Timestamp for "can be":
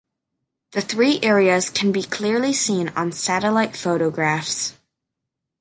1.69-2.01